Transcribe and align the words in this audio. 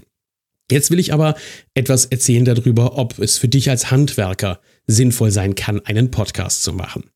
Jetzt 0.72 0.90
will 0.90 1.00
ich 1.00 1.14
aber 1.14 1.36
etwas 1.76 2.06
erzählen 2.06 2.46
darüber, 2.46 2.98
ob 2.98 3.20
es 3.20 3.38
für 3.38 3.48
dich 3.48 3.70
als 3.70 3.92
Handwerker 3.92 4.60
sinnvoll 4.88 5.32
sein 5.32 5.56
kann, 5.56 5.80
einen 5.86 6.10
Podcast 6.10 6.64
zu 6.64 6.74
machen. 6.74 7.12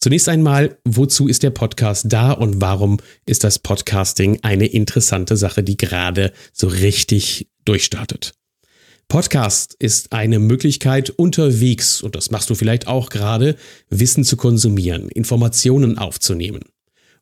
Zunächst 0.00 0.28
einmal, 0.28 0.78
wozu 0.84 1.28
ist 1.28 1.42
der 1.42 1.50
Podcast 1.50 2.06
da 2.08 2.32
und 2.32 2.60
warum 2.60 2.98
ist 3.26 3.44
das 3.44 3.58
Podcasting 3.58 4.38
eine 4.42 4.66
interessante 4.66 5.36
Sache, 5.36 5.62
die 5.62 5.76
gerade 5.76 6.32
so 6.52 6.68
richtig 6.68 7.48
durchstartet? 7.64 8.32
Podcast 9.08 9.76
ist 9.78 10.12
eine 10.12 10.38
Möglichkeit 10.38 11.10
unterwegs, 11.10 12.00
und 12.00 12.16
das 12.16 12.30
machst 12.30 12.48
du 12.48 12.54
vielleicht 12.54 12.86
auch 12.86 13.10
gerade, 13.10 13.56
Wissen 13.88 14.24
zu 14.24 14.36
konsumieren, 14.36 15.08
Informationen 15.10 15.98
aufzunehmen. 15.98 16.62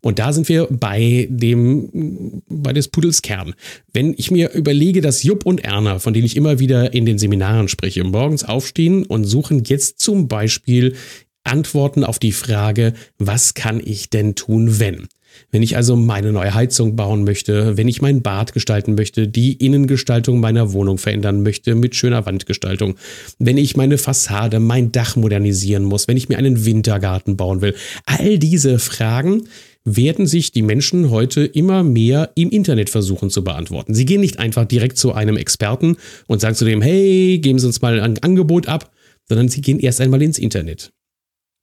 Und 0.00 0.18
da 0.18 0.32
sind 0.32 0.48
wir 0.48 0.68
bei 0.70 1.26
dem, 1.30 2.42
bei 2.48 2.72
des 2.72 2.88
Pudels 2.88 3.22
Kern. 3.22 3.54
Wenn 3.92 4.14
ich 4.16 4.30
mir 4.30 4.52
überlege, 4.52 5.00
dass 5.00 5.24
Jupp 5.24 5.44
und 5.44 5.64
Erna, 5.64 5.98
von 5.98 6.14
denen 6.14 6.26
ich 6.26 6.36
immer 6.36 6.60
wieder 6.60 6.94
in 6.94 7.04
den 7.04 7.18
Seminaren 7.18 7.68
spreche, 7.68 8.04
morgens 8.04 8.44
aufstehen 8.44 9.04
und 9.04 9.24
suchen 9.24 9.64
jetzt 9.64 10.00
zum 10.00 10.28
Beispiel 10.28 10.94
Antworten 11.42 12.04
auf 12.04 12.18
die 12.18 12.32
Frage, 12.32 12.92
was 13.18 13.54
kann 13.54 13.80
ich 13.84 14.10
denn 14.10 14.34
tun, 14.34 14.78
wenn? 14.78 15.08
Wenn 15.50 15.62
ich 15.62 15.76
also 15.76 15.96
meine 15.96 16.32
neue 16.32 16.54
Heizung 16.54 16.96
bauen 16.96 17.24
möchte, 17.24 17.76
wenn 17.76 17.88
ich 17.88 18.02
mein 18.02 18.22
Bad 18.22 18.52
gestalten 18.52 18.94
möchte, 18.94 19.28
die 19.28 19.52
Innengestaltung 19.52 20.40
meiner 20.40 20.72
Wohnung 20.72 20.98
verändern 20.98 21.42
möchte 21.42 21.74
mit 21.74 21.94
schöner 21.94 22.26
Wandgestaltung, 22.26 22.96
wenn 23.38 23.56
ich 23.56 23.76
meine 23.76 23.98
Fassade, 23.98 24.58
mein 24.58 24.92
Dach 24.92 25.16
modernisieren 25.16 25.84
muss, 25.84 26.08
wenn 26.08 26.16
ich 26.16 26.28
mir 26.28 26.38
einen 26.38 26.64
Wintergarten 26.64 27.36
bauen 27.36 27.60
will, 27.60 27.74
all 28.04 28.38
diese 28.38 28.78
Fragen 28.78 29.44
werden 29.84 30.26
sich 30.26 30.52
die 30.52 30.62
Menschen 30.62 31.10
heute 31.10 31.44
immer 31.44 31.82
mehr 31.82 32.32
im 32.34 32.50
Internet 32.50 32.90
versuchen 32.90 33.30
zu 33.30 33.42
beantworten. 33.42 33.94
Sie 33.94 34.04
gehen 34.04 34.20
nicht 34.20 34.38
einfach 34.38 34.66
direkt 34.66 34.98
zu 34.98 35.14
einem 35.14 35.36
Experten 35.36 35.96
und 36.26 36.40
sagen 36.40 36.54
zu 36.54 36.64
dem, 36.64 36.82
hey, 36.82 37.38
geben 37.38 37.58
Sie 37.58 37.66
uns 37.66 37.80
mal 37.80 38.00
ein 38.00 38.18
Angebot 38.18 38.68
ab, 38.68 38.92
sondern 39.28 39.48
sie 39.48 39.60
gehen 39.60 39.78
erst 39.78 40.00
einmal 40.00 40.22
ins 40.22 40.38
Internet. 40.38 40.92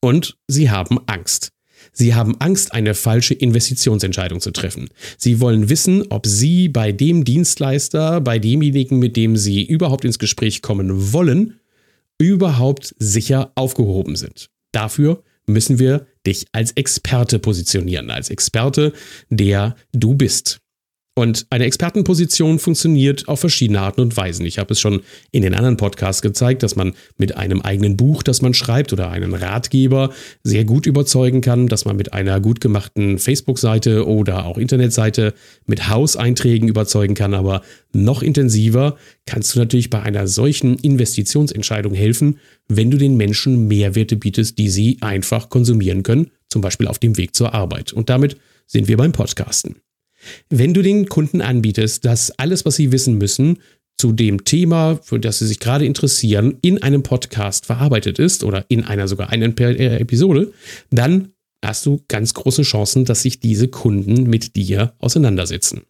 Und 0.02 0.38
sie 0.48 0.70
haben 0.70 1.00
Angst. 1.08 1.50
Sie 1.92 2.14
haben 2.14 2.40
Angst, 2.40 2.74
eine 2.74 2.94
falsche 2.94 3.34
Investitionsentscheidung 3.34 4.40
zu 4.40 4.52
treffen. 4.52 4.90
Sie 5.18 5.40
wollen 5.40 5.70
wissen, 5.70 6.06
ob 6.10 6.26
Sie 6.26 6.68
bei 6.68 6.92
dem 6.92 7.24
Dienstleister, 7.24 8.22
bei 8.22 8.40
demjenigen, 8.40 9.00
mit 9.00 9.16
dem 9.16 9.38
Sie 9.38 9.64
überhaupt 9.64 10.04
ins 10.04 10.20
Gespräch 10.20 10.62
kommen 10.62 11.14
wollen, 11.14 11.60
überhaupt 12.18 12.96
sicher 12.98 13.52
aufgehoben 13.56 14.16
sind. 14.16 14.50
Dafür 14.72 15.24
müssen 15.48 15.80
wir 15.80 16.08
dich 16.26 16.46
als 16.52 16.72
Experte 16.74 17.40
positionieren, 17.40 18.10
als 18.10 18.30
Experte, 18.30 18.94
der 19.30 19.76
du 19.92 20.16
bist. 20.16 20.60
Und 21.18 21.48
eine 21.50 21.64
Expertenposition 21.64 22.60
funktioniert 22.60 23.30
auf 23.30 23.40
verschiedene 23.40 23.80
Arten 23.80 24.02
und 24.02 24.18
Weisen. 24.18 24.46
Ich 24.46 24.60
habe 24.60 24.74
es 24.74 24.82
schon 24.82 25.02
in 25.32 25.44
den 25.44 25.54
anderen 25.54 25.78
Podcasts 25.78 26.22
gezeigt, 26.22 26.62
dass 26.62 26.76
man 26.76 26.92
mit 27.18 27.38
einem 27.38 27.62
eigenen 27.62 27.96
Buch, 27.96 28.22
das 28.22 28.42
man 28.42 28.54
schreibt 28.54 28.92
oder 28.92 29.10
einen 29.12 29.34
Ratgeber 29.34 30.12
sehr 30.44 30.66
gut 30.66 30.86
überzeugen 30.86 31.40
kann, 31.40 31.70
dass 31.70 31.86
man 31.86 31.96
mit 31.96 32.12
einer 32.12 32.42
gut 32.42 32.60
gemachten 32.60 33.18
Facebook-Seite 33.18 34.06
oder 34.06 34.46
auch 34.46 34.58
Internetseite 34.58 35.34
mit 35.66 35.88
Hauseinträgen 35.88 36.68
überzeugen 36.68 37.16
kann. 37.16 37.34
Aber 37.34 37.62
noch 37.94 38.22
intensiver 38.22 38.98
kannst 39.26 39.56
du 39.56 39.60
natürlich 39.60 39.90
bei 39.90 40.02
einer 40.02 40.28
solchen 40.28 40.78
Investitionsentscheidung 40.78 41.94
helfen, 41.94 42.40
wenn 42.68 42.92
du 42.92 42.98
den 42.98 43.16
Menschen 43.16 43.70
Mehrwerte 43.70 44.18
bietest, 44.18 44.58
die 44.58 44.70
sie 44.70 44.98
einfach 45.00 45.48
konsumieren 45.48 46.04
können, 46.04 46.32
zum 46.50 46.62
Beispiel 46.62 46.90
auf 46.90 47.00
dem 47.00 47.16
Weg 47.16 47.36
zur 47.36 47.54
Arbeit. 47.54 47.94
Und 47.94 48.10
damit 48.10 48.36
sind 48.68 48.90
wir 48.90 48.98
beim 48.98 49.14
Podcasten. 49.14 49.78
Wenn 50.50 50.74
du 50.74 50.82
den 50.82 51.08
Kunden 51.08 51.42
anbietest, 51.42 52.06
dass 52.06 52.32
alles, 52.32 52.66
was 52.66 52.76
sie 52.76 52.92
wissen 52.92 53.18
müssen, 53.18 53.60
zu 53.98 54.12
dem 54.12 54.44
Thema, 54.44 55.00
für 55.02 55.20
das 55.20 55.40
sie 55.40 55.48
sich 55.48 55.60
gerade 55.60 55.86
interessieren, 55.86 56.58
in 56.62 56.84
einem 56.84 57.04
Podcast 57.04 57.66
verarbeitet 57.66 58.20
ist 58.20 58.44
oder 58.44 58.66
in 58.68 58.84
einer 58.84 59.08
sogar 59.08 59.30
einen 59.30 59.58
äh, 59.58 59.98
Episode, 60.00 60.52
dann 60.92 61.30
hast 61.64 61.86
du 61.86 62.02
ganz 62.08 62.34
große 62.34 62.64
Chancen, 62.64 63.06
dass 63.06 63.22
sich 63.22 63.40
diese 63.40 63.68
Kunden 63.68 64.30
mit 64.30 64.56
dir 64.56 64.94
auseinandersetzen. 65.00 65.84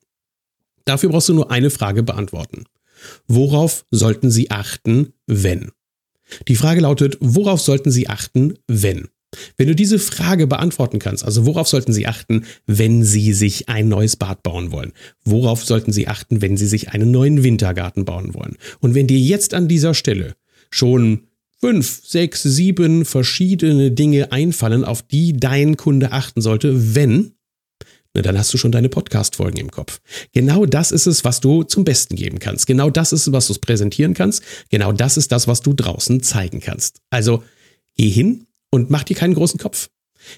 Dafür 0.86 1.10
brauchst 1.10 1.30
du 1.30 1.34
nur 1.34 1.52
eine 1.52 1.72
Frage 1.72 2.04
beantworten. 2.04 2.66
Worauf 3.28 3.86
sollten 3.92 4.30
sie 4.30 4.52
achten, 4.52 5.14
wenn? 5.26 5.72
Die 6.48 6.56
Frage 6.56 6.82
lautet, 6.82 7.18
worauf 7.20 7.62
sollten 7.62 7.92
sie 7.92 8.08
achten, 8.08 8.56
wenn? 8.68 9.10
Wenn 9.58 9.68
du 9.68 9.76
diese 9.76 10.00
Frage 10.00 10.48
beantworten 10.48 11.00
kannst, 11.00 11.24
also 11.24 11.46
worauf 11.46 11.68
sollten 11.68 11.94
Sie 11.94 12.08
achten, 12.08 12.46
wenn 12.66 13.04
Sie 13.04 13.34
sich 13.34 13.70
ein 13.70 13.88
neues 13.88 14.16
Bad 14.16 14.44
bauen 14.44 14.72
wollen? 14.72 14.94
Worauf 15.24 15.64
sollten 15.64 15.92
Sie 15.92 16.08
achten, 16.08 16.42
wenn 16.42 16.58
Sie 16.58 16.68
sich 16.68 16.90
einen 16.90 17.12
neuen 17.12 17.44
Wintergarten 17.44 18.06
bauen 18.06 18.34
wollen? 18.34 18.58
Und 18.80 18.96
wenn 18.96 19.08
dir 19.08 19.20
jetzt 19.20 19.54
an 19.54 19.68
dieser 19.68 19.94
Stelle 19.94 20.36
schon 20.70 21.28
fünf, 21.60 22.02
sechs, 22.06 22.44
sieben 22.44 23.06
verschiedene 23.06 23.92
Dinge 23.92 24.32
einfallen, 24.32 24.84
auf 24.84 25.02
die 25.02 25.34
dein 25.34 25.78
Kunde 25.78 26.12
achten 26.12 26.42
sollte, 26.42 26.96
wenn, 26.96 27.32
na, 28.14 28.22
dann 28.22 28.38
hast 28.38 28.54
du 28.54 28.58
schon 28.58 28.72
deine 28.72 28.88
Podcast-Folgen 28.88 29.58
im 29.58 29.72
Kopf. 29.72 30.00
Genau 30.32 30.66
das 30.66 30.92
ist 30.92 31.06
es, 31.06 31.26
was 31.26 31.42
du 31.42 31.64
zum 31.64 31.84
Besten 31.84 32.16
geben 32.16 32.40
kannst. 32.40 32.68
Genau 32.68 32.90
das 32.90 33.12
ist 33.12 33.28
es, 33.28 33.34
was 33.34 33.48
du 33.48 33.56
präsentieren 33.56 34.14
kannst. 34.14 34.44
Genau 34.70 34.92
das 34.92 35.18
ist 35.18 35.32
das, 35.32 35.48
was 35.48 35.62
du 35.62 35.74
draußen 35.74 36.22
zeigen 36.22 36.60
kannst. 36.60 37.02
Also 37.10 37.44
geh 37.98 38.10
hin, 38.10 38.46
und 38.76 38.90
mach 38.90 39.04
dir 39.04 39.16
keinen 39.16 39.34
großen 39.34 39.60
Kopf. 39.60 39.90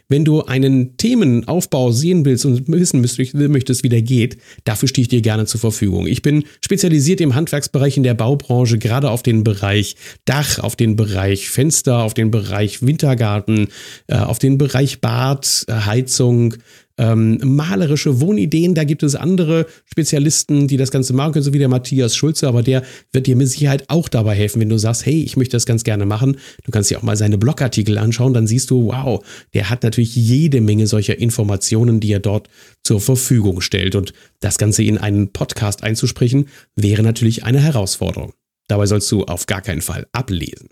Wenn 0.10 0.26
du 0.26 0.44
einen 0.44 0.98
Themenaufbau 0.98 1.92
sehen 1.92 2.26
willst 2.26 2.46
und 2.46 2.68
wissen 2.68 3.02
möchtest, 3.02 3.84
wie 3.84 3.90
der 3.90 4.02
geht, 4.02 4.38
dafür 4.64 4.90
stehe 4.90 5.04
ich 5.04 5.08
dir 5.08 5.22
gerne 5.22 5.46
zur 5.46 5.60
Verfügung. 5.60 6.08
Ich 6.08 6.22
bin 6.22 6.44
spezialisiert 6.62 7.22
im 7.22 7.36
Handwerksbereich 7.36 7.98
in 7.98 8.04
der 8.04 8.14
Baubranche, 8.14 8.78
gerade 8.78 9.10
auf 9.10 9.24
den 9.24 9.44
Bereich 9.44 9.96
Dach, 10.26 10.60
auf 10.60 10.76
den 10.76 10.96
Bereich 10.96 11.50
Fenster, 11.50 12.04
auf 12.04 12.14
den 12.14 12.32
Bereich 12.32 12.86
Wintergarten, 12.86 13.68
äh, 14.08 14.16
auf 14.16 14.40
den 14.40 14.58
Bereich 14.58 15.02
Bad, 15.02 15.66
äh, 15.68 15.74
Heizung, 15.74 16.56
ähm, 16.98 17.40
malerische 17.44 18.22
Wohnideen. 18.22 18.76
Da 18.76 18.84
gibt 18.84 19.04
es 19.04 19.16
andere 19.16 19.66
Spezialisten, 19.86 20.68
die 20.68 20.78
das 20.78 20.92
Ganze 20.92 21.14
machen 21.14 21.34
können, 21.34 21.44
so 21.44 21.54
wie 21.54 21.60
der 21.60 21.70
Matthias 21.70 22.16
Schulze, 22.16 22.48
aber 22.48 22.64
der 22.64 22.84
wird 23.12 23.28
dir 23.28 23.36
mit 23.36 23.48
Sicherheit 23.50 23.86
auch 23.90 24.10
dabei 24.10 24.36
helfen, 24.36 24.62
wenn 24.62 24.70
du 24.70 24.78
sagst, 24.78 25.06
hey, 25.06 25.22
ich 25.22 25.38
möchte 25.38 25.56
das 25.56 25.66
ganz 25.66 25.84
gerne 25.84 26.06
machen. 26.06 26.38
Du 26.64 26.72
kannst 26.72 26.90
dir 26.90 26.98
auch 26.98 27.04
mal 27.04 27.18
seine 27.18 27.38
Blogartikel 27.38 27.98
anschauen, 27.98 28.34
dann 28.34 28.48
siehst 28.48 28.70
du, 28.70 28.88
wow, 28.88 29.24
der 29.54 29.70
hat 29.70 29.84
natürlich 29.84 30.16
jede 30.16 30.62
Menge 30.62 30.88
solcher 30.88 31.18
Informationen, 31.20 32.00
die 32.00 32.12
er 32.12 32.20
dort 32.20 32.50
zur 32.84 33.00
Verfügung 33.02 33.62
stellt. 33.62 33.96
Und 33.96 34.14
das 34.40 34.58
Ganze 34.58 34.84
in 34.84 34.98
einen 34.98 35.32
Podcast 35.32 35.84
einzusprechen, 35.84 36.48
wäre 36.76 37.04
natürlich 37.04 37.44
eine 37.44 37.60
Herausforderung. 37.60 38.34
Dabei 38.68 38.86
sollst 38.86 39.12
du 39.12 39.24
auf 39.24 39.46
gar 39.46 39.62
keinen 39.62 39.82
Fall 39.82 40.08
ablesen. 40.12 40.70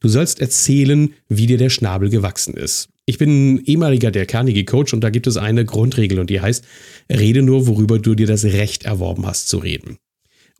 Du 0.00 0.08
sollst 0.08 0.40
erzählen, 0.40 1.14
wie 1.28 1.46
dir 1.46 1.58
der 1.58 1.70
Schnabel 1.70 2.10
gewachsen 2.10 2.54
ist. 2.54 2.88
Ich 3.08 3.16
bin 3.16 3.64
ehemaliger 3.64 4.10
der 4.10 4.26
Carnegie 4.26 4.66
Coach 4.66 4.92
und 4.92 5.00
da 5.00 5.08
gibt 5.08 5.26
es 5.26 5.38
eine 5.38 5.64
Grundregel 5.64 6.18
und 6.18 6.28
die 6.28 6.42
heißt, 6.42 6.62
rede 7.10 7.40
nur, 7.40 7.66
worüber 7.66 7.98
du 7.98 8.14
dir 8.14 8.26
das 8.26 8.44
Recht 8.44 8.84
erworben 8.84 9.24
hast 9.24 9.48
zu 9.48 9.56
reden. 9.56 9.96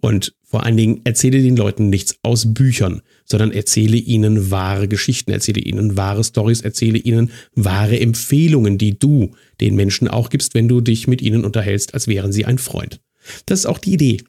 Und 0.00 0.34
vor 0.44 0.64
allen 0.64 0.78
Dingen 0.78 1.02
erzähle 1.04 1.42
den 1.42 1.58
Leuten 1.58 1.90
nichts 1.90 2.16
aus 2.22 2.54
Büchern, 2.54 3.02
sondern 3.26 3.52
erzähle 3.52 3.98
ihnen 3.98 4.50
wahre 4.50 4.88
Geschichten, 4.88 5.30
erzähle 5.30 5.60
ihnen 5.60 5.98
wahre 5.98 6.24
Stories, 6.24 6.62
erzähle 6.62 6.96
ihnen 6.96 7.32
wahre 7.54 8.00
Empfehlungen, 8.00 8.78
die 8.78 8.98
du 8.98 9.34
den 9.60 9.76
Menschen 9.76 10.08
auch 10.08 10.30
gibst, 10.30 10.54
wenn 10.54 10.68
du 10.68 10.80
dich 10.80 11.06
mit 11.06 11.20
ihnen 11.20 11.44
unterhältst, 11.44 11.92
als 11.92 12.08
wären 12.08 12.32
sie 12.32 12.46
ein 12.46 12.56
Freund. 12.56 13.02
Das 13.44 13.58
ist 13.58 13.66
auch 13.66 13.76
die 13.76 13.92
Idee. 13.92 14.22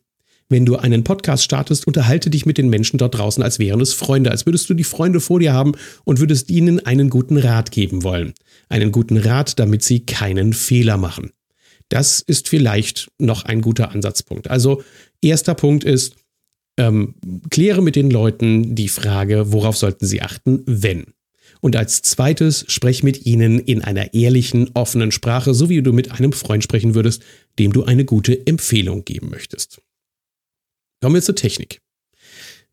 Wenn 0.52 0.66
du 0.66 0.78
einen 0.78 1.04
Podcast 1.04 1.44
startest, 1.44 1.86
unterhalte 1.86 2.32
dich 2.32 2.48
mit 2.48 2.58
den 2.58 2.70
Menschen 2.70 2.98
dort 2.98 3.16
draußen, 3.16 3.44
als 3.44 3.60
wären 3.60 3.82
es 3.82 3.94
Freunde, 3.94 4.32
als 4.32 4.48
würdest 4.48 4.68
du 4.68 4.74
die 4.74 4.84
Freunde 4.84 5.20
vor 5.20 5.40
dir 5.40 5.54
haben 5.54 5.74
und 6.06 6.20
würdest 6.20 6.50
ihnen 6.50 6.84
einen 6.84 7.12
guten 7.12 7.38
Rat 7.38 7.72
geben 7.72 8.04
wollen. 8.04 8.34
Einen 8.68 8.92
guten 8.92 9.18
Rat, 9.18 9.60
damit 9.60 9.84
sie 9.84 10.02
keinen 10.02 10.54
Fehler 10.54 10.98
machen. 10.98 11.32
Das 11.90 12.20
ist 12.20 12.50
vielleicht 12.50 13.10
noch 13.20 13.46
ein 13.46 13.62
guter 13.62 13.92
Ansatzpunkt. 13.92 14.50
Also 14.50 14.82
erster 15.22 15.54
Punkt 15.54 15.84
ist, 15.84 16.16
ähm, 16.78 17.16
kläre 17.52 17.84
mit 17.84 17.96
den 17.96 18.10
Leuten 18.10 18.74
die 18.74 18.90
Frage, 18.90 19.52
worauf 19.52 19.78
sollten 19.78 20.08
sie 20.08 20.22
achten, 20.24 20.64
wenn. 20.66 21.14
Und 21.62 21.76
als 21.76 22.02
zweites, 22.02 22.66
sprech 22.70 23.04
mit 23.04 23.26
ihnen 23.26 23.60
in 23.60 23.84
einer 23.84 24.14
ehrlichen, 24.14 24.72
offenen 24.74 25.12
Sprache, 25.12 25.54
so 25.54 25.70
wie 25.70 25.82
du 25.82 25.94
mit 25.94 26.12
einem 26.12 26.32
Freund 26.32 26.64
sprechen 26.64 26.96
würdest, 26.96 27.22
dem 27.60 27.74
du 27.74 27.84
eine 27.84 28.06
gute 28.06 28.48
Empfehlung 28.48 29.04
geben 29.04 29.30
möchtest. 29.30 29.82
Kommen 31.02 31.16
wir 31.16 31.22
zur 31.22 31.36
Technik. 31.36 31.82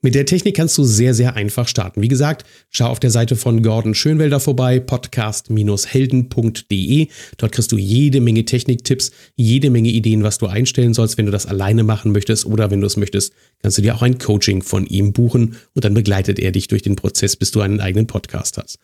Mit 0.02 0.14
der 0.14 0.26
Technik 0.26 0.54
kannst 0.54 0.76
du 0.78 0.84
sehr, 0.84 1.14
sehr 1.14 1.34
einfach 1.36 1.66
starten. 1.66 2.02
Wie 2.02 2.08
gesagt, 2.08 2.44
schau 2.70 2.88
auf 2.88 3.00
der 3.00 3.10
Seite 3.10 3.34
von 3.34 3.62
Gordon 3.62 3.94
Schönwelder 3.94 4.40
vorbei, 4.40 4.78
podcast-helden.de. 4.78 7.08
Dort 7.38 7.52
kriegst 7.52 7.72
du 7.72 7.78
jede 7.78 8.20
Menge 8.20 8.44
Techniktipps, 8.44 9.10
jede 9.36 9.70
Menge 9.70 9.88
Ideen, 9.88 10.22
was 10.22 10.36
du 10.38 10.46
einstellen 10.46 10.92
sollst, 10.92 11.16
wenn 11.18 11.24
du 11.26 11.32
das 11.32 11.46
alleine 11.46 11.82
machen 11.82 12.12
möchtest 12.12 12.46
oder 12.46 12.70
wenn 12.70 12.82
du 12.82 12.86
es 12.86 12.96
möchtest, 12.96 13.32
kannst 13.62 13.78
du 13.78 13.82
dir 13.82 13.96
auch 13.96 14.02
ein 14.02 14.18
Coaching 14.18 14.62
von 14.62 14.86
ihm 14.86 15.12
buchen 15.12 15.56
und 15.74 15.84
dann 15.84 15.94
begleitet 15.94 16.38
er 16.38 16.52
dich 16.52 16.68
durch 16.68 16.82
den 16.82 16.94
Prozess, 16.94 17.34
bis 17.34 17.50
du 17.50 17.60
einen 17.60 17.80
eigenen 17.80 18.06
Podcast 18.06 18.58
hast. 18.58 18.78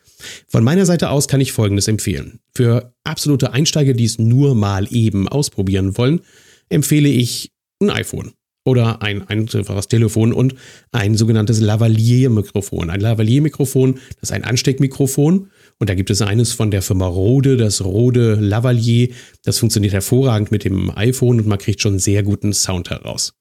Von 0.47 0.63
meiner 0.63 0.85
Seite 0.85 1.09
aus 1.09 1.27
kann 1.27 1.41
ich 1.41 1.53
Folgendes 1.53 1.87
empfehlen. 1.87 2.39
Für 2.55 2.95
absolute 3.03 3.53
Einsteiger, 3.53 3.93
die 3.93 4.05
es 4.05 4.17
nur 4.17 4.55
mal 4.55 4.87
eben 4.91 5.27
ausprobieren 5.27 5.95
wollen, 5.97 6.21
empfehle 6.69 7.09
ich 7.09 7.51
ein 7.79 7.91
iPhone 7.91 8.33
oder 8.65 9.01
ein 9.01 9.27
einfaches 9.27 9.87
Telefon 9.87 10.33
und 10.33 10.55
ein 10.91 11.15
sogenanntes 11.15 11.59
Lavalier-Mikrofon. 11.59 12.89
Ein 12.89 13.01
Lavalier-Mikrofon, 13.01 13.95
das 14.19 14.29
ist 14.29 14.31
ein 14.31 14.43
Ansteckmikrofon 14.43 15.49
und 15.79 15.89
da 15.89 15.95
gibt 15.95 16.09
es 16.09 16.21
eines 16.21 16.53
von 16.53 16.71
der 16.71 16.81
Firma 16.81 17.07
Rode, 17.07 17.57
das 17.57 17.83
Rode 17.83 18.35
Lavalier. 18.35 19.09
Das 19.43 19.59
funktioniert 19.59 19.93
hervorragend 19.93 20.51
mit 20.51 20.63
dem 20.63 20.89
iPhone 20.95 21.39
und 21.39 21.47
man 21.47 21.57
kriegt 21.57 21.81
schon 21.81 21.99
sehr 21.99 22.23
guten 22.23 22.53
Sound 22.53 22.89
heraus. 22.89 23.33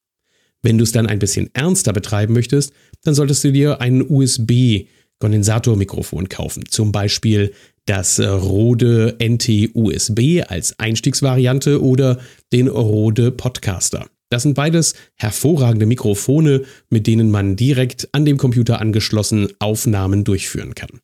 Wenn 0.62 0.78
du 0.78 0.84
es 0.84 0.92
dann 0.92 1.06
ein 1.06 1.18
bisschen 1.18 1.50
ernster 1.54 1.92
betreiben 1.92 2.34
möchtest, 2.34 2.72
dann 3.04 3.14
solltest 3.14 3.44
du 3.44 3.52
dir 3.52 3.80
ein 3.80 4.04
USB-Kondensatormikrofon 4.08 6.28
kaufen. 6.28 6.64
Zum 6.68 6.92
Beispiel 6.92 7.52
das 7.84 8.20
Rode 8.20 9.16
NT-USB 9.20 10.44
als 10.46 10.78
Einstiegsvariante 10.78 11.82
oder 11.82 12.20
den 12.52 12.68
Rode 12.68 13.32
Podcaster. 13.32 14.06
Das 14.32 14.44
sind 14.44 14.54
beides 14.54 14.94
hervorragende 15.16 15.84
Mikrofone, 15.84 16.62
mit 16.88 17.06
denen 17.06 17.30
man 17.30 17.54
direkt 17.54 18.08
an 18.12 18.24
dem 18.24 18.38
Computer 18.38 18.80
angeschlossen 18.80 19.48
Aufnahmen 19.58 20.24
durchführen 20.24 20.74
kann. 20.74 21.00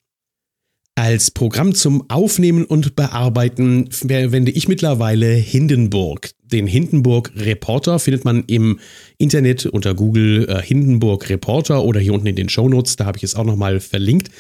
Als 0.95 1.31
Programm 1.31 1.75
zum 1.75 2.09
Aufnehmen 2.09 2.65
und 2.65 2.97
Bearbeiten 2.97 3.91
verwende 3.93 4.51
ich 4.51 4.67
mittlerweile 4.67 5.27
Hindenburg. 5.27 6.31
Den 6.43 6.67
Hindenburg 6.67 7.31
Reporter 7.37 7.99
findet 7.99 8.25
man 8.25 8.45
im 8.47 8.81
Internet 9.19 9.67
unter 9.67 9.95
Google 9.95 10.49
äh, 10.49 10.63
Hindenburg 10.63 11.29
Reporter 11.29 11.85
oder 11.85 12.01
hier 12.01 12.15
unten 12.15 12.27
in 12.27 12.35
den 12.35 12.49
Shownotes, 12.49 12.97
da 12.97 13.05
habe 13.05 13.19
ich 13.19 13.25
es 13.25 13.35
auch 13.35 13.45
nochmal 13.45 13.79
verlinkt. 13.79 14.31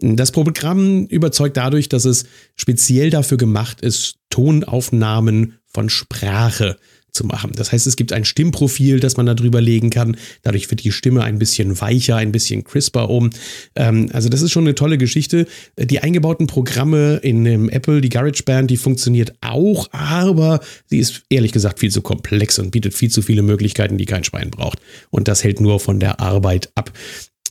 Das 0.00 0.30
Programm 0.30 1.06
überzeugt 1.06 1.56
dadurch, 1.56 1.88
dass 1.88 2.04
es 2.04 2.26
speziell 2.54 3.10
dafür 3.10 3.38
gemacht 3.38 3.80
ist, 3.80 4.18
Tonaufnahmen 4.30 5.54
von 5.66 5.90
Sprache 5.90 6.76
zu 7.16 7.26
machen. 7.26 7.52
Das 7.56 7.72
heißt, 7.72 7.86
es 7.86 7.96
gibt 7.96 8.12
ein 8.12 8.24
Stimmprofil, 8.24 9.00
das 9.00 9.16
man 9.16 9.26
da 9.26 9.34
drüber 9.34 9.60
legen 9.60 9.90
kann. 9.90 10.16
Dadurch 10.42 10.70
wird 10.70 10.84
die 10.84 10.92
Stimme 10.92 11.24
ein 11.24 11.38
bisschen 11.38 11.80
weicher, 11.80 12.16
ein 12.16 12.30
bisschen 12.30 12.62
crisper 12.62 13.10
um. 13.10 13.30
Ähm, 13.74 14.08
also 14.12 14.28
das 14.28 14.42
ist 14.42 14.52
schon 14.52 14.64
eine 14.64 14.74
tolle 14.74 14.98
Geschichte. 14.98 15.46
Die 15.78 16.00
eingebauten 16.00 16.46
Programme 16.46 17.16
in 17.16 17.44
dem 17.44 17.68
Apple, 17.68 18.00
die 18.00 18.08
GarageBand, 18.08 18.70
die 18.70 18.76
funktioniert 18.76 19.32
auch, 19.40 19.88
aber 19.92 20.60
sie 20.86 20.98
ist 20.98 21.22
ehrlich 21.30 21.52
gesagt 21.52 21.80
viel 21.80 21.90
zu 21.90 22.02
komplex 22.02 22.58
und 22.58 22.70
bietet 22.70 22.94
viel 22.94 23.10
zu 23.10 23.22
viele 23.22 23.42
Möglichkeiten, 23.42 23.98
die 23.98 24.06
kein 24.06 24.22
Schwein 24.22 24.50
braucht. 24.50 24.78
Und 25.10 25.26
das 25.28 25.42
hält 25.42 25.60
nur 25.60 25.80
von 25.80 25.98
der 25.98 26.20
Arbeit 26.20 26.70
ab. 26.74 26.92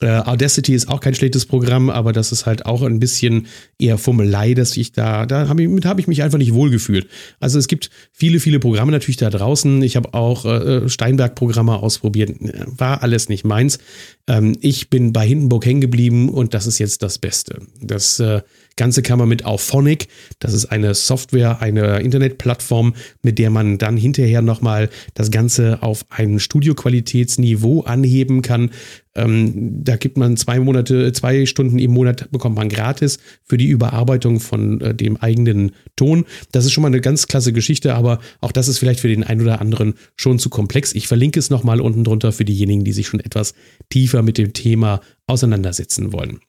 Äh, 0.02 0.08
Audacity 0.08 0.74
ist 0.74 0.90
auch 0.90 1.00
kein 1.00 1.16
schlechtes 1.16 1.46
Programm, 1.46 1.90
aber 1.90 2.12
das 2.12 2.32
ist 2.32 2.46
halt 2.46 2.66
auch 2.66 2.82
ein 2.82 3.00
bisschen 3.00 3.48
eher 3.80 3.98
Fummelei, 3.98 4.54
dass 4.54 4.76
ich 4.76 4.92
da, 4.92 5.26
da 5.26 5.48
habe 5.48 5.64
ich, 5.64 5.86
hab 5.86 6.00
ich 6.00 6.08
mich 6.08 6.24
einfach 6.24 6.38
nicht 6.38 6.54
wohlgefühlt. 6.54 7.08
Also 7.40 7.60
es 7.60 7.68
gibt 7.68 7.90
viele, 8.12 8.40
viele 8.40 8.60
Programme 8.60 8.92
natürlich 8.92 9.18
da 9.18 9.30
draußen. 9.30 9.82
Ich 9.84 9.96
habe 9.96 10.14
auch 10.14 10.46
äh, 10.46 10.90
Steinberg-Programme 10.90 11.78
ausprobiert. 11.78 12.32
War 12.78 13.04
alles 13.04 13.30
nicht 13.30 13.46
meins. 13.46 13.80
Ähm, 14.28 14.58
ich 14.62 14.90
bin 14.90 15.14
bei 15.14 15.26
Hindenburg 15.26 15.66
hängen 15.66 15.82
geblieben 15.82 16.30
und 16.30 16.54
das 16.54 16.68
ist 16.68 16.80
jetzt 16.80 17.02
das 17.02 17.18
Beste. 17.18 17.62
Das 17.82 18.20
äh, 18.20 18.42
Ganze 18.78 19.02
kann 19.02 19.20
man 19.20 19.30
mit 19.30 19.46
Auphonic, 19.46 20.08
das 20.40 20.54
ist 20.54 20.66
eine 20.66 20.94
Software, 20.94 21.62
eine 21.62 22.00
Internetplattform, 22.02 22.94
mit 23.22 23.40
der 23.40 23.50
man 23.50 23.78
dann 23.78 23.96
hinterher 23.96 24.42
nochmal 24.42 24.90
das 25.14 25.32
Ganze 25.32 25.82
auf 25.82 26.06
ein 26.10 26.40
Studioqualitätsniveau 26.40 27.82
anheben 27.82 28.42
kann. 28.42 28.72
Ähm, 29.16 29.84
da 29.84 29.96
gibt 29.96 30.18
man 30.18 30.36
zwei 30.36 30.60
Monate, 30.60 31.14
zwei 31.14 31.46
Stunden 31.46 31.80
im 31.80 31.92
Monat 31.92 32.30
bekommt 32.32 32.58
man 32.58 32.68
gratis 32.68 33.20
für 33.44 33.56
die 33.58 33.68
Überarbeitung 33.68 34.42
von 34.42 34.82
äh, 34.82 34.94
dem 34.94 35.16
eigenen 35.16 35.72
Ton. 35.96 36.26
Das 36.52 36.66
ist 36.66 36.74
schon 36.74 36.82
mal 36.82 36.90
eine 36.90 37.00
ganz 37.00 37.28
klasse 37.28 37.54
Geschichte, 37.54 37.96
aber 37.96 38.20
auch 38.42 38.52
das 38.52 38.68
ist 38.68 38.78
vielleicht 38.78 39.00
für 39.00 39.08
den 39.08 39.24
einen 39.24 39.42
oder 39.42 39.62
anderen 39.62 39.94
schon 40.18 40.38
zu 40.38 40.50
komplex. 40.50 40.94
Ich 40.94 41.08
verlinke 41.08 41.40
es 41.40 41.50
nochmal 41.50 41.80
unten 41.80 42.04
drunter 42.04 42.34
für 42.34 42.44
diejenigen, 42.44 42.84
die 42.84 42.94
sich 42.94 43.08
schon 43.08 43.22
etwas 43.22 43.54
tiefer 43.90 44.22
mit 44.22 44.38
dem 44.38 44.52
Thema 44.52 45.00
auseinandersetzen 45.28 46.12
wollen. 46.12 46.40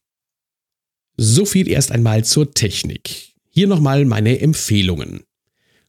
So 1.16 1.46
viel 1.46 1.68
erst 1.68 1.92
einmal 1.92 2.24
zur 2.24 2.52
Technik. 2.52 3.32
Hier 3.48 3.66
nochmal 3.66 4.04
meine 4.04 4.40
Empfehlungen. 4.40 5.20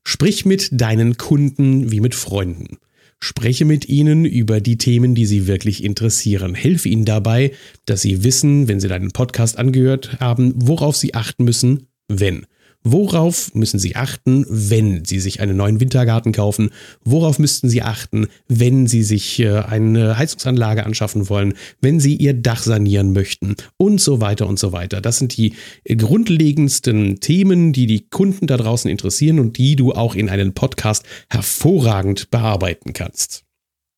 Sprich 0.05 0.46
mit 0.46 0.69
deinen 0.72 1.17
Kunden 1.17 1.91
wie 1.91 2.00
mit 2.00 2.15
Freunden. 2.15 2.77
Spreche 3.19 3.65
mit 3.65 3.89
ihnen 3.89 4.24
über 4.24 4.62
die 4.62 4.77
Themen, 4.77 5.15
die 5.15 5.25
sie 5.25 5.48
wirklich 5.48 5.84
interessieren. 5.84 6.55
Hilfe 6.55 6.88
ihnen 6.88 7.03
dabei, 7.03 7.51
dass 7.86 8.03
sie 8.03 8.24
wissen, 8.24 8.69
wenn 8.69 8.79
sie 8.79 8.88
deinen 8.88 9.12
Podcast 9.12 9.57
angehört 9.57 10.19
haben, 10.22 10.53
worauf 10.55 10.96
sie 10.96 11.13
achten 11.13 11.43
müssen, 11.43 11.88
wenn. 12.07 12.46
Worauf 12.89 13.53
müssen 13.53 13.79
Sie 13.79 13.98
achten, 13.98 14.46
wenn 14.48 15.03
Sie 15.03 15.20
sich 15.20 15.41
einen 15.41 15.58
neuen 15.58 15.82
Wintergarten 15.82 16.32
kaufen? 16.32 16.70
Worauf 17.03 17.38
müssten 17.38 17.67
Sie 17.67 17.82
achten, 17.82 18.27
wenn 18.48 18.88
Sie 18.88 19.03
sich 19.03 19.41
äh, 19.41 19.60
eine 19.60 20.17
Heizungsanlage 20.17 20.86
anschaffen 20.86 21.27
wollen, 21.27 21.56
wenn 21.82 22.00
Sie 22.00 22.15
Ihr 22.15 22.34
Dach 22.34 22.63
sanieren 22.63 23.12
möchten 23.12 23.58
und 23.75 24.00
so 24.00 24.22
weiter 24.22 24.48
und 24.48 24.58
so 24.58 24.72
weiter? 24.72 25.01
Das 25.01 25.17
sind 25.17 25.36
die 25.36 25.53
grundlegendsten 25.98 27.20
Themen, 27.20 27.74
die 27.74 27.88
die 27.88 28.08
Kunden 28.08 28.48
da 28.48 28.56
draußen 28.56 28.89
interessieren 28.89 29.39
und 29.39 29.58
die 29.58 29.75
du 29.75 29.91
auch 29.91 30.15
in 30.15 30.29
einem 30.29 30.53
Podcast 30.53 31.03
hervorragend 31.29 32.32
bearbeiten 32.32 32.94
kannst. 32.94 33.44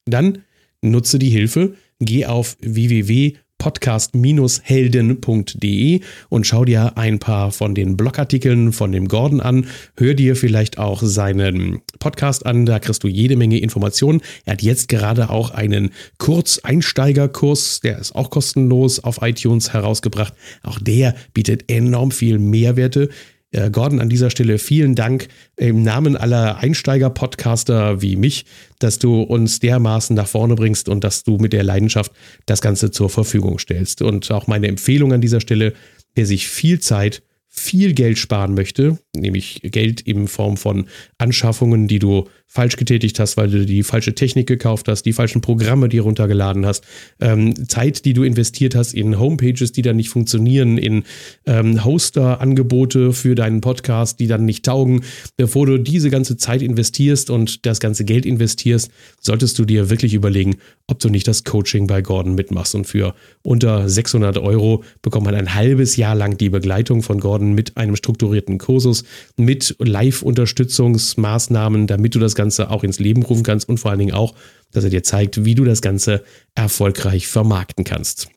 Dann 0.06 0.40
nutze 0.82 1.20
die 1.20 1.30
Hilfe, 1.30 1.76
geh 2.00 2.26
auf 2.26 2.58
www 2.62 3.36
podcast-helden.de 3.60 6.02
und 6.30 6.48
schau 6.48 6.66
dir 6.66 6.98
ein 6.98 7.20
paar 7.20 7.52
von 7.52 7.76
den 7.76 7.96
Blogartikeln 7.96 8.74
von 8.74 8.92
dem 8.92 9.08
Gordon 9.08 9.42
an. 9.42 9.68
Hör 9.96 10.16
dir 10.16 10.36
vielleicht 10.36 10.80
auch 10.80 11.04
seinen 11.04 11.84
Podcast 12.00 12.48
an, 12.48 12.66
da 12.66 12.80
kriegst 12.80 13.04
du 13.04 13.08
jede 13.08 13.36
Menge 13.36 13.60
Informationen. 13.60 14.22
Er 14.46 14.54
hat 14.54 14.64
jetzt 14.64 14.88
gerade 14.88 15.30
auch 15.30 15.52
einen 15.52 15.92
Kurzeinsteigerkurs, 16.18 17.82
der 17.82 18.00
ist 18.00 18.16
auch 18.16 18.32
kostenlos 18.32 19.04
auf 19.04 19.22
iTunes 19.22 19.74
herausgebracht. 19.74 20.34
Auch 20.64 20.80
der 20.80 21.14
bietet 21.34 21.72
enorm 21.72 22.10
viel 22.10 22.40
Mehrwerte. 22.40 23.10
Äh, 23.52 23.72
Gordon, 23.72 24.00
an 24.00 24.10
dieser 24.10 24.30
Stelle 24.30 24.60
vielen 24.60 24.96
Dank 24.96 25.28
im 25.56 25.82
Namen 25.82 26.16
aller 26.16 26.58
Einsteiger-Podcaster 26.58 28.02
wie 28.02 28.16
mich, 28.16 28.46
dass 28.78 29.00
du 29.00 29.22
uns 29.22 29.60
dermaßen 29.60 30.16
nach 30.16 30.28
vorne 30.28 30.56
bringst 30.56 30.88
und 30.88 31.04
dass 31.04 31.24
du 31.24 31.38
mit 31.38 31.54
der 31.54 31.64
Leidenschaft 31.64 32.12
das 32.46 32.62
Ganze 32.62 32.92
zur 32.92 33.10
Verfügung 33.10 33.58
stellst. 33.58 34.02
Und 34.02 34.30
auch 34.32 34.48
meine 34.48 34.68
Empfehlung 34.68 35.14
an 35.14 35.22
dieser 35.22 35.42
Stelle, 35.42 35.74
wer 36.14 36.26
sich 36.26 36.48
viel 36.48 36.80
Zeit 36.80 37.24
viel 37.48 37.94
Geld 37.94 38.20
sparen 38.20 38.54
möchte, 38.54 39.00
nämlich 39.16 39.62
Geld 39.64 40.02
in 40.02 40.28
Form 40.28 40.56
von 40.56 40.88
Anschaffungen, 41.18 41.88
die 41.88 42.00
du 42.00 42.30
falsch 42.52 42.78
getätigt 42.78 43.20
hast, 43.20 43.38
weil 43.38 43.48
du 43.48 43.64
die 43.64 43.84
falsche 43.84 44.16
Technik 44.16 44.48
gekauft 44.48 44.88
hast, 44.88 45.04
die 45.04 45.14
falschen 45.14 45.40
Programme 45.40 45.88
dir 45.88 46.02
runtergeladen 46.02 46.66
hast, 46.66 46.84
ähm, 47.22 47.70
Zeit, 47.70 48.06
die 48.06 48.14
du 48.14 48.24
investiert 48.24 48.74
hast 48.74 48.96
in 48.96 49.20
Homepages, 49.20 49.72
die 49.72 49.84
dann 49.84 49.98
nicht 49.98 50.10
funktionieren, 50.10 50.80
in 50.80 51.04
ähm, 51.46 51.86
Hoster-Angebote 51.86 53.14
für 53.14 53.36
deinen 53.36 53.62
Podcast, 53.62 54.20
die 54.20 54.26
dann 54.26 54.46
nicht 54.46 54.66
taugen. 54.66 55.02
Bevor 55.38 55.68
du 55.68 55.78
diese 55.78 56.10
ganze 56.10 56.38
Zeit 56.38 56.64
investierst 56.64 57.30
und 57.30 57.68
das 57.68 57.80
ganze 57.80 58.04
Geld 58.04 58.26
investierst, 58.26 58.90
solltest 59.22 59.60
du 59.60 59.66
dir 59.66 59.92
wirklich 59.92 60.16
überlegen, 60.16 60.56
ob 60.88 61.00
du 61.00 61.10
nicht 61.10 61.28
das 61.28 61.44
Coaching 61.44 61.86
bei 61.86 62.02
Gordon 62.02 62.34
mitmachst. 62.34 62.74
Und 62.74 62.86
für 62.86 63.14
unter 63.44 63.88
600 63.88 64.40
Euro 64.40 64.84
bekommt 65.04 65.26
man 65.26 65.36
ein 65.36 65.54
halbes 65.54 65.98
Jahr 65.98 66.16
lang 66.16 66.38
die 66.38 66.50
Begleitung 66.50 67.04
von 67.04 67.20
Gordon 67.20 67.54
mit 67.54 67.78
einem 67.78 67.96
strukturierten 67.96 68.58
Kursus, 68.58 69.04
mit 69.38 69.76
Live-Unterstützungsmaßnahmen, 69.78 71.86
damit 71.86 72.16
du 72.16 72.20
das 72.20 72.39
Ganze 72.40 72.72
auch 72.72 72.84
ins 72.84 73.00
Leben 73.00 73.22
rufen 73.22 73.44
kannst 73.44 73.68
und 73.68 73.80
vor 73.80 73.92
allen 73.92 74.00
Dingen 74.00 74.14
auch, 74.14 74.34
dass 74.72 74.86
er 74.86 74.90
dir 74.90 75.04
zeigt, 75.04 75.44
wie 75.44 75.56
du 75.56 75.66
das 75.66 75.82
Ganze 75.82 76.24
erfolgreich 76.56 77.28
vermarkten 77.28 77.84
kannst. 77.84 78.30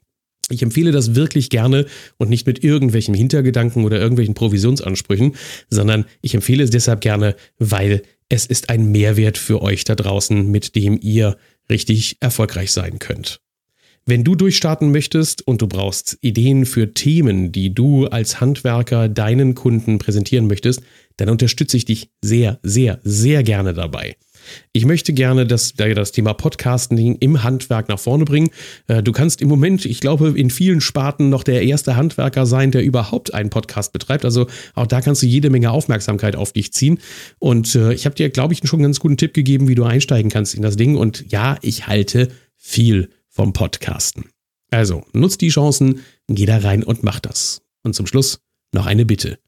Ich 0.50 0.62
empfehle 0.62 0.90
das 0.90 1.14
wirklich 1.14 1.50
gerne 1.50 1.86
und 2.18 2.28
nicht 2.28 2.46
mit 2.46 2.64
irgendwelchen 2.64 3.14
Hintergedanken 3.14 3.84
oder 3.84 4.00
irgendwelchen 4.00 4.34
Provisionsansprüchen, 4.34 5.36
sondern 5.70 6.04
ich 6.20 6.34
empfehle 6.34 6.64
es 6.64 6.70
deshalb 6.70 7.00
gerne, 7.00 7.36
weil 7.58 8.02
es 8.28 8.46
ist 8.46 8.68
ein 8.68 8.90
Mehrwert 8.90 9.38
für 9.38 9.62
euch 9.62 9.84
da 9.84 9.94
draußen, 9.94 10.50
mit 10.50 10.74
dem 10.74 10.98
ihr 11.00 11.36
richtig 11.70 12.16
erfolgreich 12.20 12.72
sein 12.72 12.98
könnt. 12.98 13.40
Wenn 14.04 14.24
du 14.24 14.34
durchstarten 14.34 14.90
möchtest 14.90 15.46
und 15.46 15.62
du 15.62 15.68
brauchst 15.68 16.18
Ideen 16.22 16.66
für 16.66 16.92
Themen, 16.92 17.52
die 17.52 17.72
du 17.72 18.06
als 18.06 18.40
Handwerker 18.40 19.08
deinen 19.08 19.54
Kunden 19.54 19.98
präsentieren 19.98 20.48
möchtest, 20.48 20.82
dann 21.18 21.28
unterstütze 21.28 21.76
ich 21.76 21.84
dich 21.84 22.10
sehr, 22.20 22.58
sehr, 22.64 22.98
sehr 23.04 23.44
gerne 23.44 23.74
dabei. 23.74 24.16
Ich 24.72 24.86
möchte 24.86 25.12
gerne 25.12 25.46
das, 25.46 25.74
das 25.74 26.10
Thema 26.10 26.34
Podcasting 26.34 27.16
im 27.20 27.44
Handwerk 27.44 27.88
nach 27.88 28.00
vorne 28.00 28.24
bringen. 28.24 28.50
Äh, 28.88 29.04
du 29.04 29.12
kannst 29.12 29.40
im 29.40 29.48
Moment, 29.48 29.84
ich 29.84 30.00
glaube, 30.00 30.30
in 30.36 30.50
vielen 30.50 30.80
Sparten 30.80 31.28
noch 31.28 31.44
der 31.44 31.62
erste 31.62 31.94
Handwerker 31.94 32.44
sein, 32.44 32.72
der 32.72 32.82
überhaupt 32.82 33.32
einen 33.34 33.50
Podcast 33.50 33.92
betreibt. 33.92 34.24
Also 34.24 34.48
auch 34.74 34.88
da 34.88 35.00
kannst 35.00 35.22
du 35.22 35.26
jede 35.26 35.48
Menge 35.48 35.70
Aufmerksamkeit 35.70 36.34
auf 36.34 36.52
dich 36.52 36.72
ziehen. 36.72 36.98
Und 37.38 37.76
äh, 37.76 37.92
ich 37.92 38.04
habe 38.04 38.16
dir, 38.16 38.30
glaube 38.30 38.52
ich, 38.52 38.60
schon 38.64 38.80
einen 38.80 38.84
ganz 38.84 38.98
guten 38.98 39.16
Tipp 39.16 39.32
gegeben, 39.32 39.68
wie 39.68 39.76
du 39.76 39.84
einsteigen 39.84 40.30
kannst 40.30 40.54
in 40.56 40.62
das 40.62 40.76
Ding. 40.76 40.96
Und 40.96 41.30
ja, 41.30 41.56
ich 41.62 41.86
halte 41.86 42.28
viel 42.56 43.10
vom 43.32 43.52
Podcasten. 43.52 44.30
Also, 44.70 45.04
nutz 45.12 45.38
die 45.38 45.48
Chancen, 45.48 46.00
geh 46.28 46.46
da 46.46 46.58
rein 46.58 46.82
und 46.84 47.02
mach 47.02 47.20
das. 47.20 47.62
Und 47.82 47.94
zum 47.94 48.06
Schluss 48.06 48.40
noch 48.72 48.86
eine 48.86 49.04
Bitte 49.04 49.38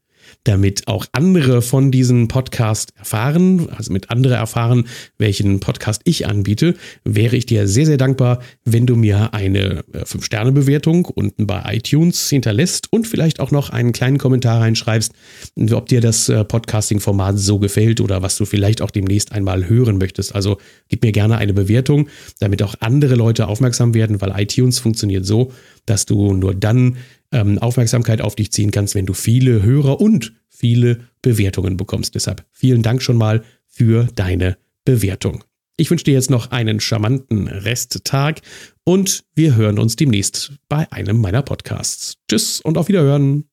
damit 0.43 0.87
auch 0.87 1.05
andere 1.11 1.61
von 1.61 1.91
diesem 1.91 2.27
Podcast 2.27 2.93
erfahren, 2.97 3.69
also 3.69 3.91
mit 3.91 4.09
andere 4.09 4.35
erfahren, 4.35 4.87
welchen 5.17 5.59
Podcast 5.59 6.01
ich 6.03 6.27
anbiete, 6.27 6.75
wäre 7.03 7.35
ich 7.35 7.45
dir 7.45 7.67
sehr, 7.67 7.85
sehr 7.85 7.97
dankbar, 7.97 8.41
wenn 8.63 8.85
du 8.85 8.95
mir 8.95 9.33
eine 9.33 9.83
5-Sterne-Bewertung 9.93 11.05
äh, 11.05 11.11
unten 11.15 11.47
bei 11.47 11.63
iTunes 11.73 12.29
hinterlässt 12.29 12.91
und 12.91 13.07
vielleicht 13.07 13.39
auch 13.39 13.51
noch 13.51 13.69
einen 13.69 13.91
kleinen 13.91 14.17
Kommentar 14.17 14.61
reinschreibst, 14.61 15.13
ob 15.71 15.87
dir 15.87 16.01
das 16.01 16.29
äh, 16.29 16.43
Podcasting-Format 16.43 17.39
so 17.39 17.59
gefällt 17.59 18.01
oder 18.01 18.21
was 18.21 18.37
du 18.37 18.45
vielleicht 18.45 18.81
auch 18.81 18.91
demnächst 18.91 19.31
einmal 19.31 19.67
hören 19.69 19.97
möchtest. 19.97 20.35
Also 20.35 20.57
gib 20.89 21.03
mir 21.03 21.11
gerne 21.11 21.37
eine 21.37 21.53
Bewertung, 21.53 22.09
damit 22.39 22.61
auch 22.63 22.75
andere 22.79 23.15
Leute 23.15 23.47
aufmerksam 23.47 23.93
werden, 23.93 24.21
weil 24.21 24.33
iTunes 24.39 24.79
funktioniert 24.79 25.25
so, 25.25 25.51
dass 25.85 26.05
du 26.05 26.33
nur 26.33 26.53
dann 26.55 26.97
ähm, 27.31 27.57
Aufmerksamkeit 27.59 28.21
auf 28.21 28.35
dich 28.35 28.51
ziehen 28.51 28.71
kannst, 28.71 28.95
wenn 28.95 29.05
du 29.05 29.13
viele 29.13 29.63
Hörer 29.63 29.99
und 29.99 30.33
viele 30.49 30.99
Bewertungen 31.21 31.77
bekommst. 31.77 32.15
Deshalb 32.15 32.45
vielen 32.51 32.81
Dank 32.81 33.01
schon 33.01 33.17
mal 33.17 33.43
für 33.67 34.07
deine 34.15 34.57
Bewertung. 34.85 35.43
Ich 35.77 35.91
wünsche 35.91 36.05
dir 36.05 36.13
jetzt 36.13 36.29
noch 36.29 36.51
einen 36.51 36.79
charmanten 36.79 37.47
Resttag 37.47 38.41
und 38.85 39.25
wir 39.35 39.55
hören 39.55 39.77
uns 39.77 39.97
demnächst 39.97 40.53
bei 40.69 40.89
einem 40.91 41.19
meiner 41.19 41.41
Podcasts. 41.41 42.15
Tschüss 42.29 42.61
und 42.61 42.77
auf 42.77 42.87
Wiederhören. 42.87 43.49